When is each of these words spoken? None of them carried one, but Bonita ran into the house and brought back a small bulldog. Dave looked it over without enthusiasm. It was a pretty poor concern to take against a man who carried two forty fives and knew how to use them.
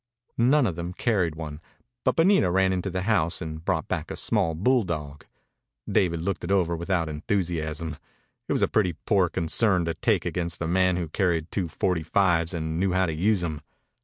None 0.39 0.65
of 0.65 0.75
them 0.75 0.93
carried 0.93 1.35
one, 1.35 1.61
but 2.03 2.15
Bonita 2.15 2.49
ran 2.49 2.73
into 2.73 2.89
the 2.89 3.03
house 3.03 3.39
and 3.39 3.63
brought 3.63 3.87
back 3.87 4.09
a 4.09 4.15
small 4.17 4.55
bulldog. 4.55 5.27
Dave 5.87 6.13
looked 6.13 6.43
it 6.43 6.51
over 6.51 6.75
without 6.75 7.07
enthusiasm. 7.07 7.97
It 8.47 8.53
was 8.53 8.63
a 8.63 8.67
pretty 8.67 8.93
poor 9.05 9.29
concern 9.29 9.85
to 9.85 9.93
take 9.93 10.25
against 10.25 10.59
a 10.59 10.67
man 10.67 10.95
who 10.97 11.07
carried 11.09 11.51
two 11.51 11.67
forty 11.67 12.01
fives 12.01 12.51
and 12.51 12.79
knew 12.79 12.93
how 12.93 13.05
to 13.05 13.13
use 13.13 13.41
them. 13.41 13.61